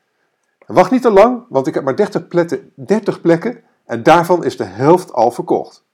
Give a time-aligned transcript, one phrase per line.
[0.65, 4.57] Wacht niet te lang, want ik heb maar 30 plekken, 30 plekken en daarvan is
[4.57, 5.85] de helft al verkocht.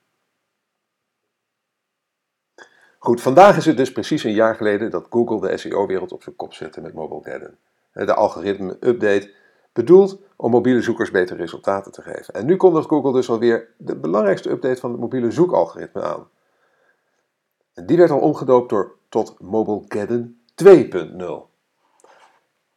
[2.99, 6.35] Goed, vandaag is het dus precies een jaar geleden dat Google de SEO-wereld op zijn
[6.35, 7.57] kop zette met Mobilegeddon.
[7.91, 9.33] De algoritme-update
[9.73, 12.33] bedoeld om mobiele zoekers betere resultaten te geven.
[12.33, 16.27] En nu kondigt Google dus alweer de belangrijkste update van het mobiele zoekalgoritme aan.
[17.73, 21.51] En die werd al omgedoopt door, tot Mobilegeddon 2.0.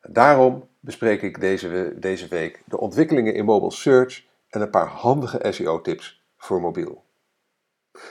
[0.01, 5.53] Daarom bespreek ik deze, deze week de ontwikkelingen in mobile search en een paar handige
[5.53, 7.05] SEO-tips voor mobiel.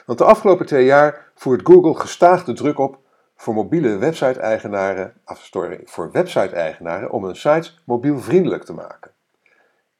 [0.05, 2.99] Want de afgelopen twee jaar voert Google gestaag de druk op
[3.35, 5.13] voor mobiele website-eigenaren,
[5.83, 9.11] voor website-eigenaren om hun sites mobielvriendelijk te maken.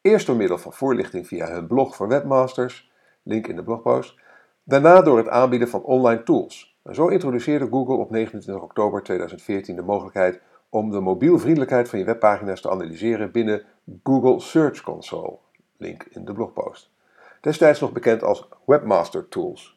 [0.01, 2.91] Eerst door middel van voorlichting via hun blog voor webmasters,
[3.23, 4.15] link in de blogpost,
[4.63, 6.77] daarna door het aanbieden van online tools.
[6.91, 12.61] zo introduceerde Google op 29 oktober 2014 de mogelijkheid om de mobielvriendelijkheid van je webpagina's
[12.61, 13.63] te analyseren binnen
[14.03, 15.37] Google Search Console,
[15.77, 16.91] link in de blogpost.
[17.41, 19.74] Destijds nog bekend als Webmaster Tools.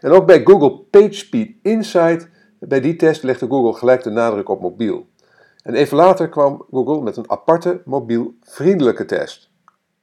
[0.00, 2.28] En ook bij Google PageSpeed Insight,
[2.58, 5.06] bij die test legde Google gelijk de nadruk op mobiel.
[5.62, 9.50] En even later kwam Google met een aparte mobielvriendelijke test.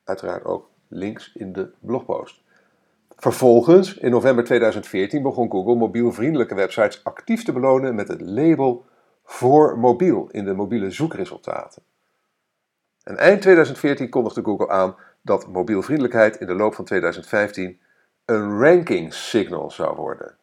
[0.03, 2.41] Uiteraard ook links in de blogpost.
[3.15, 8.85] Vervolgens, in november 2014, begon Google mobielvriendelijke websites actief te belonen met het label
[9.23, 11.83] voor mobiel in de mobiele zoekresultaten.
[13.03, 17.79] En eind 2014 kondigde Google aan dat mobielvriendelijkheid in de loop van 2015
[18.25, 20.37] een ranking signal zou worden.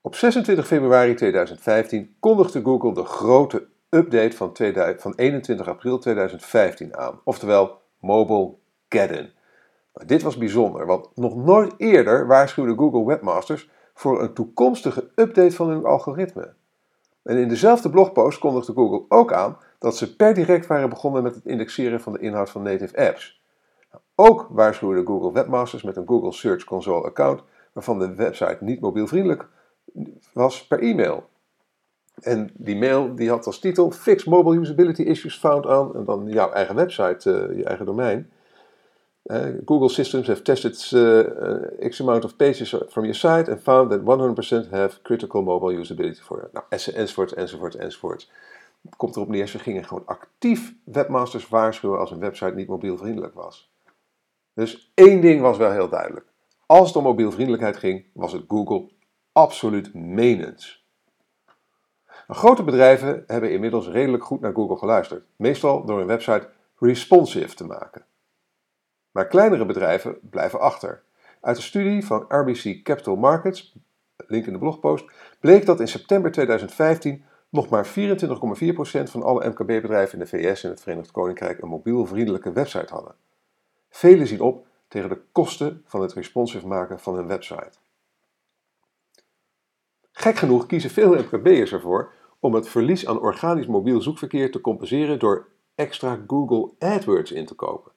[0.00, 6.96] Op 26 februari 2015 kondigde Google de grote update van, 2000, van 21 april 2015
[6.96, 8.54] aan, oftewel Mobile
[8.88, 9.30] Geddon.
[10.06, 15.68] dit was bijzonder, want nog nooit eerder waarschuwde Google Webmasters voor een toekomstige update van
[15.68, 16.54] hun algoritme.
[17.22, 21.34] En in dezelfde blogpost kondigde Google ook aan dat ze per direct waren begonnen met
[21.34, 23.35] het indexeren van de inhoud van native apps.
[24.18, 29.48] Ook waarschuwde Google Webmasters met een Google Search Console account waarvan de website niet mobielvriendelijk
[30.32, 31.28] was per e-mail.
[32.20, 36.26] En die mail die had als titel Fix Mobile Usability Issues Found on en dan
[36.28, 38.30] jouw eigen website, uh, je eigen domein.
[39.24, 43.90] Uh, Google systems have tested uh, X amount of pages from your site and found
[43.90, 44.00] that
[44.66, 46.48] 100% have critical mobile usability for you.
[46.52, 48.30] Nou, enzovoort, enzovoort, enzovoort.
[48.82, 53.34] Het komt erop neer, ze gingen gewoon actief webmasters waarschuwen als een website niet mobielvriendelijk
[53.34, 53.70] was.
[54.56, 56.26] Dus één ding was wel heel duidelijk.
[56.66, 58.90] Als het om mobielvriendelijkheid ging, was het Google
[59.32, 60.86] absoluut menens.
[62.26, 66.48] Nou, grote bedrijven hebben inmiddels redelijk goed naar Google geluisterd, meestal door hun website
[66.78, 68.04] responsive te maken.
[69.10, 71.02] Maar kleinere bedrijven blijven achter.
[71.40, 73.76] Uit een studie van RBC Capital Markets,
[74.16, 75.04] link in de blogpost,
[75.40, 77.92] bleek dat in september 2015 nog maar 24,4%
[79.02, 83.14] van alle MKB-bedrijven in de VS en het Verenigd Koninkrijk een mobielvriendelijke website hadden.
[83.96, 87.72] Velen zien op tegen de kosten van het responsive maken van hun website.
[90.12, 95.18] Gek genoeg kiezen veel MKB'ers ervoor om het verlies aan organisch mobiel zoekverkeer te compenseren
[95.18, 97.92] door extra Google AdWords in te kopen.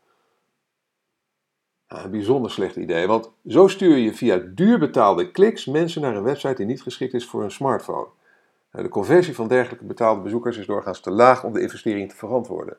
[1.88, 6.16] Nou, een bijzonder slecht idee, want zo stuur je via duur betaalde kliks mensen naar
[6.16, 8.08] een website die niet geschikt is voor een smartphone.
[8.72, 12.16] Nou, de conversie van dergelijke betaalde bezoekers is doorgaans te laag om de investering te
[12.16, 12.78] verantwoorden.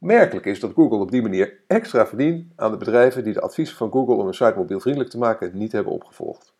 [0.00, 3.76] Opmerkelijk is dat Google op die manier extra verdient aan de bedrijven die de adviezen
[3.76, 6.54] van Google om een site mobielvriendelijk te maken niet hebben opgevolgd.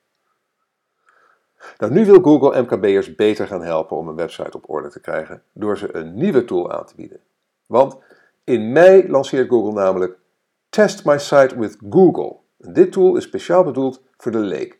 [1.78, 5.42] Nou, nu wil Google MKB'ers beter gaan helpen om een website op orde te krijgen
[5.52, 7.20] door ze een nieuwe tool aan te bieden.
[7.66, 7.96] Want
[8.44, 10.18] in mei lanceert Google namelijk
[10.68, 12.36] Test My Site with Google.
[12.56, 14.78] Dit tool is speciaal bedoeld voor de leek.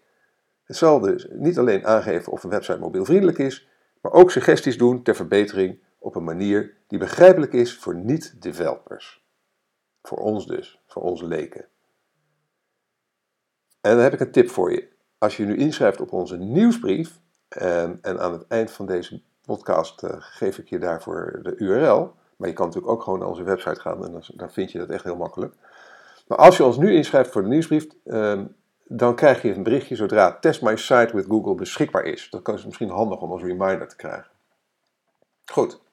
[0.65, 3.69] Het zal dus niet alleen aangeven of een website mobielvriendelijk is,
[4.01, 9.25] maar ook suggesties doen ter verbetering op een manier die begrijpelijk is voor niet-developers.
[10.03, 11.65] Voor ons dus, voor onze leken.
[13.81, 14.89] En dan heb ik een tip voor je.
[15.19, 19.23] Als je nu inschrijft op onze nieuwsbrief, en, ehm, en aan het eind van deze
[19.45, 23.29] podcast uh, geef ik je daarvoor de URL, maar je kan natuurlijk ook gewoon naar
[23.29, 25.55] onze website gaan en dan, dan vind je dat echt heel makkelijk.
[26.27, 28.41] Maar als je ons nu inschrijft voor de nieuwsbrief, uh,
[28.85, 32.31] dan krijg je een berichtje zodra Test My Site with Google beschikbaar is.
[32.31, 34.31] Dat is misschien handig om als reminder te krijgen.
[35.45, 35.85] Goed.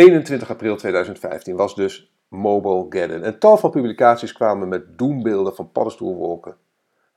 [0.00, 3.22] 21 april 2015 was dus Mobile Geddon.
[3.22, 6.56] En tal van publicaties kwamen met doembeelden van paddenstoelwolken.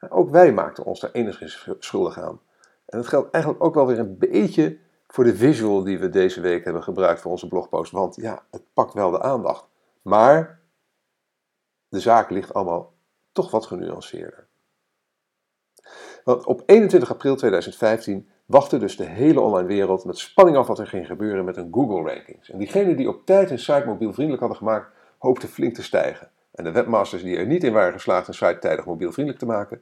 [0.10, 2.40] ook wij maakten ons daar enigszins schuldig aan.
[2.86, 4.78] En dat geldt eigenlijk ook wel weer een beetje
[5.08, 7.92] voor de visual die we deze week hebben gebruikt voor onze blogpost.
[7.92, 9.68] Want ja, het pakt wel de aandacht.
[10.02, 10.60] Maar
[11.90, 12.94] de zaak ligt allemaal
[13.32, 14.48] toch wat genuanceerder.
[16.24, 20.80] Want op 21 april 2015 wachtte dus de hele online wereld met spanning af wat
[20.80, 22.50] er ging gebeuren met een Google rankings.
[22.50, 26.32] En diegenen die op tijd een site mobielvriendelijk hadden gemaakt, hoopten flink te stijgen.
[26.52, 29.82] En de webmasters die er niet in waren geslaagd een site tijdig mobielvriendelijk te maken,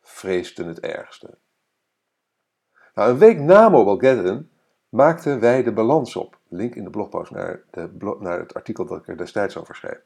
[0.00, 1.38] vreesden het ergste.
[2.94, 4.50] Nou, een week na Mobilegeddon
[4.88, 6.38] maakten wij de balans op.
[6.48, 10.00] Link in de blogpost naar, de naar het artikel dat ik er destijds over schreef.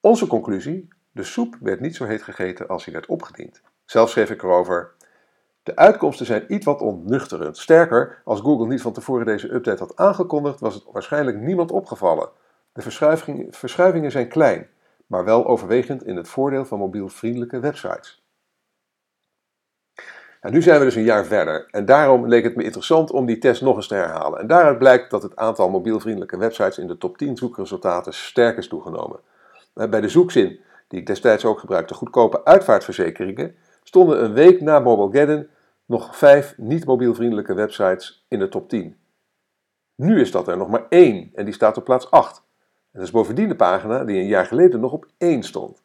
[0.00, 3.62] Onze conclusie: de soep werd niet zo heet gegeten als hij werd opgediend.
[3.92, 4.92] Zelf schreef ik erover.
[5.62, 7.58] De uitkomsten zijn iets wat ontnuchterend.
[7.58, 12.28] Sterker, als Google niet van tevoren deze update had aangekondigd, was het waarschijnlijk niemand opgevallen.
[12.72, 12.82] De
[13.50, 14.68] verschuivingen, zijn klein,
[15.06, 18.24] maar wel overwegend in het voordeel van mobielvriendelijke websites.
[20.40, 23.26] En nu zijn we dus een jaar verder en daarom leek het me interessant om
[23.26, 24.40] die test nog eens te herhalen.
[24.40, 28.68] En daaruit blijkt dat het aantal mobielvriendelijke websites in de top 10 zoekresultaten sterk is
[28.68, 29.20] toegenomen.
[29.72, 33.56] Bij de zoekzin, die ik destijds ook gebruikte, goedkope uitvaartverzekeringen,
[33.92, 35.48] stonden een week na Mobilegeddon
[35.86, 38.96] nog vijf niet-mobielvriendelijke websites in de top 10.
[39.94, 42.36] Nu is dat er nog maar één en die staat op plaats 8.
[42.36, 42.42] En
[42.92, 45.82] dat is bovendien de pagina die een jaar geleden nog op 1 stond.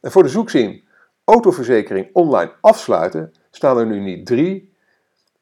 [0.00, 0.84] En voor de zoekzin
[1.24, 4.74] autoverzekering online afsluiten staan er nu niet drie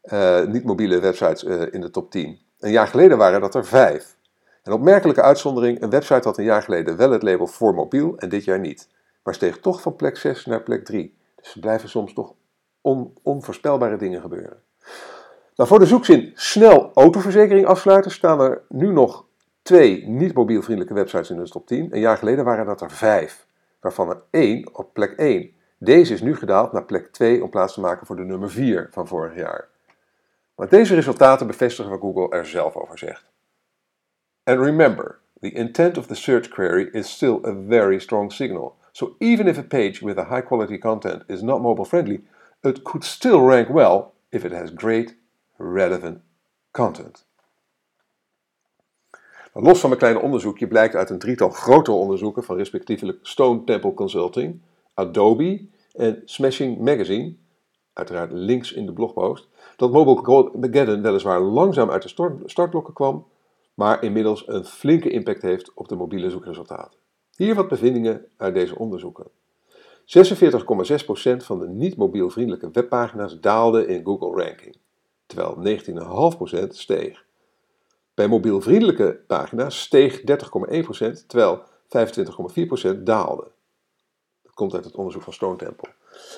[0.04, 2.38] uh, niet-mobiele websites uh, in de top 10.
[2.58, 4.16] Een jaar geleden waren dat er vijf.
[4.62, 8.28] Een opmerkelijke uitzondering, een website had een jaar geleden wel het label voor mobiel en
[8.28, 8.88] dit jaar niet.
[9.22, 11.16] Maar steeg toch van plek 6 naar plek 3.
[11.46, 12.34] Dus er blijven soms toch
[12.80, 14.62] on, onvoorspelbare dingen gebeuren.
[15.56, 19.26] Nou, voor de zoekzin snel autoverzekering afsluiten staan er nu nog
[19.62, 21.88] twee niet mobielvriendelijke websites in de top 10.
[21.94, 23.46] Een jaar geleden waren dat er vijf,
[23.80, 25.50] waarvan er één op plek 1.
[25.78, 28.88] Deze is nu gedaald naar plek 2 om plaats te maken voor de nummer 4
[28.90, 29.68] van vorig jaar.
[30.54, 33.30] Maar deze resultaten bevestigen wat Google er zelf over zegt.
[34.44, 38.76] And remember, the intent of the search query is still a very strong signal.
[38.96, 42.24] So even if a page with a high quality content is not mobile friendly,
[42.62, 45.14] it could still rank well if it has great
[45.58, 46.20] relevant
[46.70, 47.26] content.
[49.52, 53.94] Los van mijn kleine onderzoekje blijkt uit een drietal grotere onderzoeken van respectievelijk Stone Temple
[53.94, 54.60] Consulting,
[54.94, 57.36] Adobe en Smashing Magazine,
[57.92, 63.26] uiteraard links in de blogpost, dat Mobile Geddon weliswaar langzaam uit de startblokken kwam,
[63.74, 67.04] maar inmiddels een flinke impact heeft op de mobiele zoekresultaten.
[67.36, 69.26] Hier wat bevindingen uit deze onderzoeken.
[70.04, 74.76] 46,6% van de niet mobielvriendelijke webpagina's daalde in Google Ranking,
[75.26, 75.78] terwijl
[76.62, 77.24] 19,5% steeg.
[78.14, 80.26] Bij mobielvriendelijke pagina's steeg 30,1%,
[81.26, 81.62] terwijl
[82.94, 83.50] 25,4% daalde.
[84.42, 85.88] Dat komt uit het onderzoek van Stone Temple.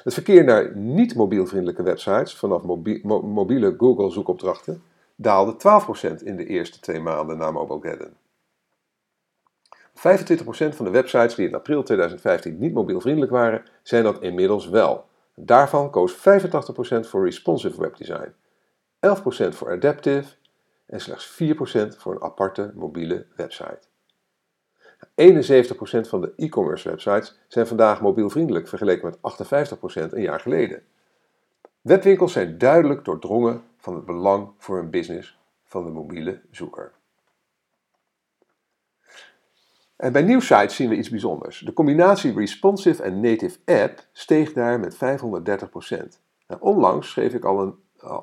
[0.04, 2.62] Het verkeer naar niet mobielvriendelijke websites vanaf
[3.22, 4.82] mobiele Google zoekopdrachten
[5.14, 5.52] daalde
[6.20, 8.12] 12% in de eerste twee maanden na Mobilegeddon.
[9.98, 10.00] 25%
[10.74, 15.06] van de websites die in april 2015 niet mobielvriendelijk waren, zijn dat inmiddels wel.
[15.34, 16.18] Daarvan koos 85%
[17.00, 18.34] voor responsive webdesign,
[19.06, 20.34] 11% voor adaptive
[20.86, 21.46] en slechts 4%
[21.96, 23.80] voor een aparte mobiele website.
[24.98, 29.38] 71% van de e-commerce websites zijn vandaag mobielvriendelijk vergeleken met
[30.08, 30.82] 58% een jaar geleden.
[31.80, 36.92] Webwinkels zijn duidelijk doordrongen van het belang voor hun business van de mobiele zoeker.
[39.98, 41.58] En bij nieuwsites zien we iets bijzonders.
[41.58, 44.98] De combinatie responsive en native app steeg daar met 530%.
[46.46, 47.74] Nou, onlangs schreef ik al, een,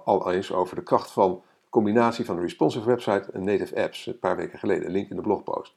[0.06, 4.06] al eens over de kracht van de combinatie van een responsive website en native apps,
[4.06, 5.76] een paar weken geleden, link in de blogpost.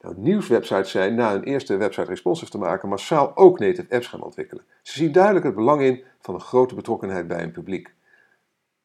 [0.00, 4.22] Nou, nieuwswebsites zijn na een eerste website responsive te maken massaal ook native apps gaan
[4.22, 4.64] ontwikkelen.
[4.82, 7.94] Ze zien duidelijk het belang in van een grote betrokkenheid bij een publiek.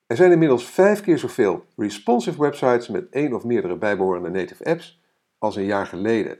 [0.08, 5.02] Er zijn inmiddels vijf keer zoveel responsive websites met één of meerdere bijbehorende native apps
[5.38, 6.40] als een jaar geleden.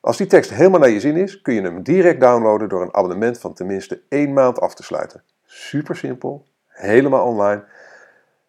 [0.00, 2.94] Als die tekst helemaal naar je zin is, kun je hem direct downloaden door een
[2.94, 5.22] abonnement van tenminste één maand af te sluiten.
[5.44, 7.64] Super simpel, helemaal online.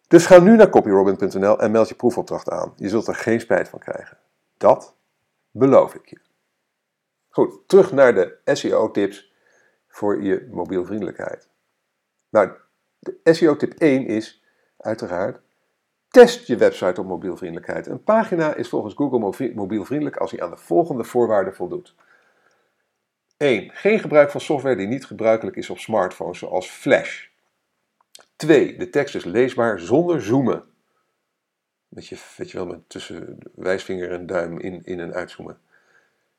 [0.08, 2.72] Dus ga nu naar copyrobin.nl en meld je proefopdracht aan.
[2.76, 4.16] Je zult er geen spijt van krijgen.
[4.56, 4.94] Dat
[5.52, 6.18] beloof ik je.
[7.28, 9.32] Goed, terug naar de SEO-tips
[9.88, 11.48] voor je mobielvriendelijkheid.
[12.28, 12.52] Nou,
[12.98, 14.42] de SEO-tip 1 is
[14.76, 15.40] uiteraard
[16.12, 17.86] test je website op mobielvriendelijkheid.
[17.86, 21.94] Een pagina is volgens Google mobielvriendelijk als hij aan de volgende voorwaarden voldoet.
[23.36, 23.70] 1.
[23.70, 27.28] Geen gebruik van software die niet gebruikelijk is op smartphones, zoals Flash.
[28.36, 28.76] 2.
[28.76, 30.64] De tekst is leesbaar zonder zoomen.
[31.94, 35.58] Weet je, weet je wel, met tussen wijsvinger en duim in, in en uitzoomen.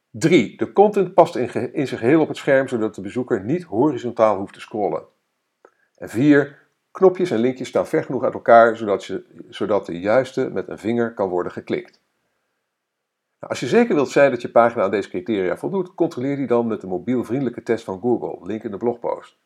[0.10, 0.58] 3.
[0.58, 4.38] De content past in, in zijn geheel op het scherm, zodat de bezoeker niet horizontaal
[4.38, 5.04] hoeft te scrollen.
[5.98, 6.62] En 4.
[6.92, 10.80] Knopjes en linkjes staan ver genoeg uit elkaar, zodat, je, zodat de juiste met een
[10.80, 12.02] vinger kan worden geklikt.
[13.40, 16.48] Nou, als je zeker wilt zijn dat je pagina aan deze criteria voldoet, controleer die
[16.48, 19.38] dan met de mobielvriendelijke test van Google, link in de blogpost.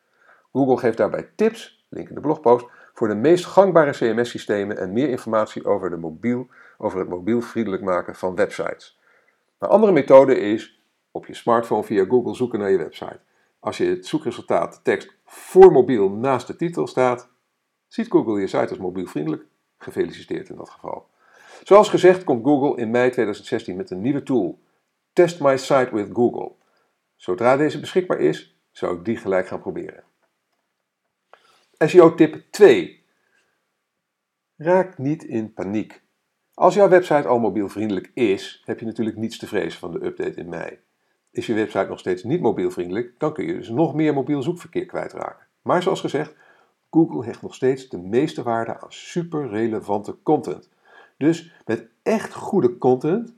[0.52, 2.66] Google geeft daarbij tips, link in de blogpost,
[2.98, 8.16] voor de meest gangbare CMS-systemen en meer informatie over, de mobiel, over het mobielvriendelijk maken
[8.16, 9.00] van websites.
[9.60, 13.20] Een andere methode is op je smartphone via Google zoeken naar je website.
[13.60, 17.30] Als je het zoekresultaat de tekst voor mobiel naast de titel staat,
[17.88, 19.44] ziet Google je site als mobielvriendelijk.
[19.78, 21.10] Gefeliciteerd in dat geval.
[21.64, 24.60] Zoals gezegd komt Google in mei 2016 met een nieuwe tool,
[25.14, 26.52] Test My Site with Google.
[27.16, 30.04] Zodra deze beschikbaar is, zou ik die gelijk gaan proberen.
[31.86, 33.04] SEO tip 2.
[34.56, 36.02] Raak niet in paniek.
[36.54, 40.40] Als jouw website al mobielvriendelijk is, heb je natuurlijk niets te vrezen van de update
[40.40, 40.80] in mei.
[41.32, 44.86] Is je website nog steeds niet mobielvriendelijk, dan kun je dus nog meer mobiel zoekverkeer
[44.86, 45.48] kwijtraken.
[45.62, 46.36] Maar zoals gezegd,
[46.90, 50.70] Google hecht nog steeds de meeste waarde aan super relevante content.
[51.18, 53.36] Dus met echt goede content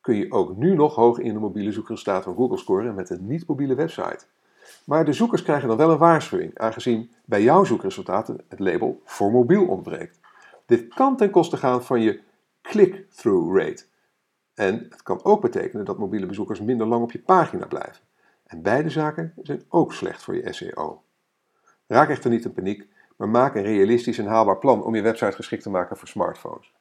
[0.00, 3.26] kun je ook nu nog hoog in de mobiele zoekresultaat van Google scoren met een
[3.26, 4.26] niet-mobiele website.
[4.84, 9.30] Maar de zoekers krijgen dan wel een waarschuwing, aangezien bij jouw zoekresultaten het label voor
[9.30, 10.20] mobiel ontbreekt.
[10.66, 12.20] Dit kan ten koste gaan van je
[12.62, 13.84] click-through rate.
[14.54, 18.04] En het kan ook betekenen dat mobiele bezoekers minder lang op je pagina blijven.
[18.46, 21.02] En beide zaken zijn ook slecht voor je SEO.
[21.86, 25.32] Raak echter niet in paniek, maar maak een realistisch en haalbaar plan om je website
[25.32, 26.72] geschikt te maken voor smartphones.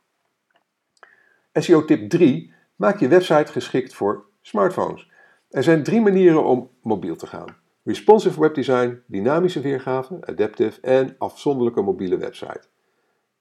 [1.53, 2.53] SEO tip 3.
[2.75, 5.11] Maak je website geschikt voor smartphones.
[5.49, 7.63] Er zijn drie manieren om mobiel te gaan.
[7.85, 12.61] Responsive webdesign, dynamische weergave, adaptive en afzonderlijke mobiele website.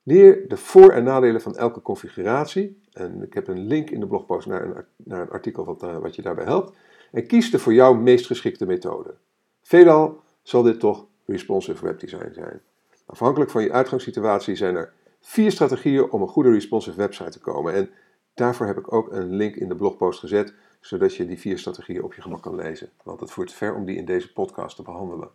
[0.02, 2.80] Leer de voor- en nadelen van elke configuratie.
[2.92, 5.98] En ik heb een link in de blogpost naar een, naar een artikel wat, uh,
[5.98, 6.76] wat je daarbij helpt.
[7.12, 9.14] En kies de voor jou meest geschikte methode.
[9.62, 12.60] Veelal zal dit toch responsive webdesign zijn.
[13.06, 17.72] Afhankelijk van je uitgangssituatie zijn er vier strategieën om een goede responsive website te komen.
[17.72, 17.90] En
[18.34, 20.54] daarvoor heb ik ook een link in de blogpost gezet,
[20.86, 22.90] zodat je die vier strategieën op je gemak kan lezen.
[23.02, 25.28] Want het voert ver om die in deze podcast te behandelen.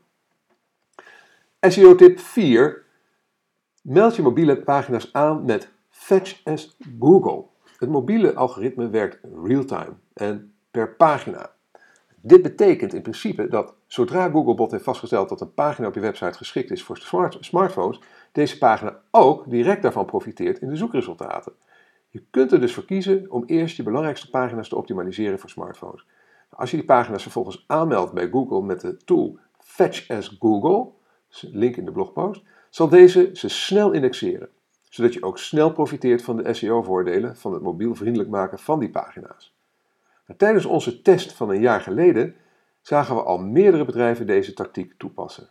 [1.62, 2.86] SEO tip 4.
[3.82, 7.46] Meld je mobiele pagina's aan met Fetch as Google.
[7.78, 11.52] Het mobiele algoritme werkt real-time en per pagina.
[12.22, 16.38] Dit betekent in principe dat zodra Googlebot heeft vastgesteld dat een pagina op je website
[16.38, 18.02] geschikt is voor smart smartphones,
[18.32, 21.54] deze pagina ook direct daarvan profiteert in de zoekresultaten.
[22.10, 26.06] Je kunt er dus voor kiezen om eerst je belangrijkste pagina's te optimaliseren voor smartphones.
[26.50, 30.92] Als je die pagina's vervolgens aanmeldt bij Google met de tool Fetch as Google,
[31.42, 34.50] link in de blogpost, zal deze ze snel indexeren,
[34.90, 39.56] zodat je ook snel profiteert van de SEO-voordelen van het mobielvriendelijk maken van die pagina's.
[40.38, 42.36] tijdens onze test van een jaar geleden
[42.82, 45.50] zagen we al meerdere bedrijven deze tactiek toepassen.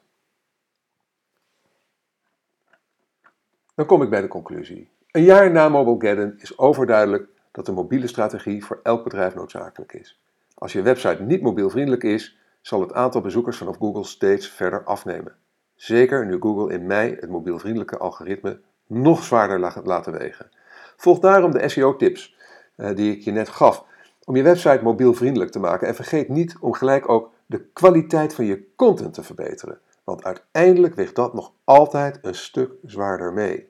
[3.74, 4.88] Dan kom ik bij de conclusie.
[5.08, 10.20] Een jaar na Mobilegeddon is overduidelijk dat de mobiele strategie voor elk bedrijf noodzakelijk is.
[10.54, 15.36] Als je website niet mobielvriendelijk is, zal het aantal bezoekers vanaf Google steeds verder afnemen.
[15.74, 20.50] Zeker nu Google in mei het mobielvriendelijke algoritme nog zwaarder laten wegen.
[20.96, 22.36] Volg daarom de SEO-tips
[22.76, 23.84] eh, die ik je net gaf
[24.24, 28.44] om je website mobielvriendelijk te maken en vergeet niet om gelijk ook de kwaliteit van
[28.44, 33.67] je content te verbeteren, want uiteindelijk weegt dat nog altijd een stuk zwaarder mee.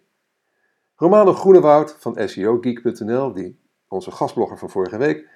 [1.01, 5.29] Romano Groenewoud van SEOgeek.nl, die onze gastblogger van vorige week,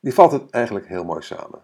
[0.00, 1.62] die vat het eigenlijk heel mooi samen.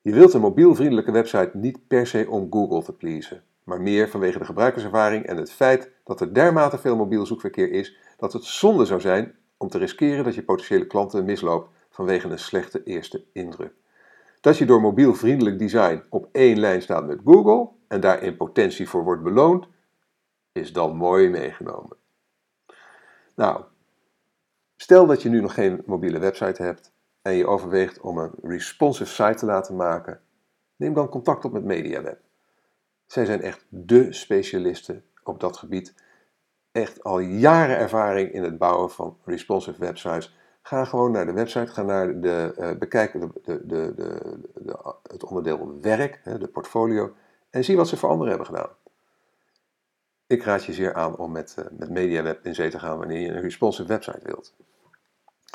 [0.00, 4.38] Je wilt een mobielvriendelijke website niet per se om Google te pleasen, maar meer vanwege
[4.38, 8.84] de gebruikerservaring en het feit dat er dermate veel mobiel zoekverkeer is dat het zonde
[8.84, 13.72] zou zijn om te riskeren dat je potentiële klanten misloopt vanwege een slechte eerste indruk.
[14.40, 18.88] Dat je door mobielvriendelijk design op één lijn staat met Google en daar in potentie
[18.88, 19.66] voor wordt beloond,
[20.52, 21.96] is dan mooi meegenomen.
[23.34, 23.64] Nou,
[24.76, 26.92] stel dat je nu nog geen mobiele website hebt
[27.22, 30.20] en je overweegt om een responsive site te laten maken,
[30.76, 32.20] neem dan contact op met MediaWeb.
[33.06, 35.94] Zij zijn echt dé specialisten op dat gebied.
[36.72, 40.36] Echt al jaren ervaring in het bouwen van responsive websites.
[40.62, 45.80] Ga gewoon naar de website, ga naar de, uh, bekijk de, de, de, het onderdeel
[45.80, 47.14] werk, de portfolio,
[47.50, 48.70] en zie wat ze voor anderen hebben gedaan.
[50.32, 53.20] Ik raad je zeer aan om met, uh, met MediaWeb in zee te gaan wanneer
[53.20, 54.54] je een responsive website wilt.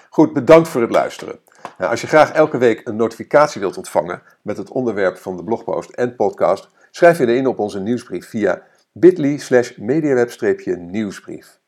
[0.10, 1.40] Goed, bedankt voor het luisteren.
[1.78, 5.44] Nou, als je graag elke week een notificatie wilt ontvangen met het onderwerp van de
[5.44, 11.60] blogpost en podcast, schrijf je in op onze nieuwsbrief via bit.ly slash mediaweb-nieuwsbrief.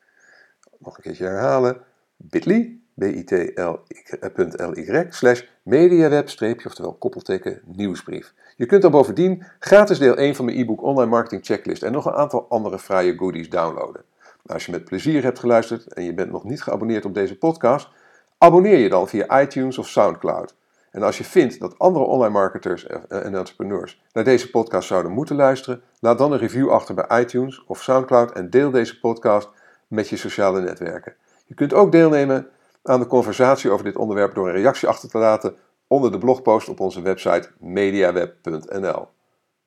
[0.77, 1.81] Nog een keertje herhalen.
[2.15, 8.33] bit.ly, bit.ly slash mediaweb- oftewel koppelteken nieuwsbrief.
[8.59, 12.05] Je kunt dan bovendien gratis deel 1 van mijn e-book Online Marketing Checklist en nog
[12.05, 14.03] een aantal andere fraaie goodies downloaden.
[14.21, 17.37] Nou, als je met plezier hebt geluisterd en je bent nog niet geabonneerd op deze
[17.37, 17.89] podcast,
[18.37, 20.55] abonneer je dan via iTunes of SoundCloud.
[20.91, 25.35] En als je vindt dat andere online marketers en entrepreneurs naar deze podcast zouden moeten
[25.35, 29.49] luisteren, laat dan een review achter bij iTunes of SoundCloud en deel deze podcast
[29.87, 31.13] met je sociale netwerken.
[31.45, 32.47] Je kunt ook deelnemen
[32.83, 35.55] aan de conversatie over dit onderwerp door een reactie achter te laten
[35.89, 39.07] onder de blogpost op onze website mediaweb.nl.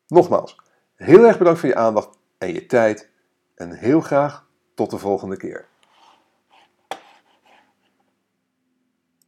[0.07, 0.57] Nogmaals,
[0.95, 3.11] heel erg bedankt voor je aandacht en je tijd
[3.55, 5.69] en heel graag tot de volgende keer.